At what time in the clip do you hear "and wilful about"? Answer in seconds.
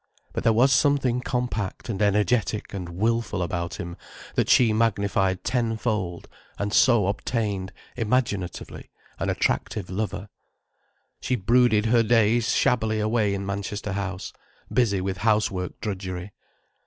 2.73-3.75